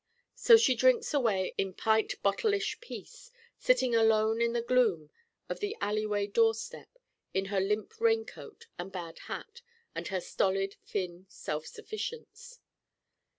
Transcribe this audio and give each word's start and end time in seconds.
So 0.33 0.57
she 0.57 0.73
drinks 0.73 1.13
away 1.13 1.53
in 1.59 1.75
pint 1.75 2.15
bottle 2.23 2.55
ish 2.55 2.79
peace, 2.79 3.29
sitting 3.59 3.93
alone 3.93 4.41
in 4.41 4.53
the 4.53 4.61
gloom 4.63 5.11
of 5.47 5.59
the 5.59 5.77
alleyway 5.79 6.25
door 6.25 6.55
step, 6.55 6.97
in 7.35 7.45
her 7.53 7.59
limp 7.59 7.99
rain 8.01 8.25
coat 8.25 8.65
and 8.79 8.91
bad 8.91 9.19
hat 9.27 9.61
and 9.93 10.07
her 10.07 10.19
stolid 10.19 10.75
Finn 10.81 11.27
self 11.29 11.67
sufficience. 11.67 12.61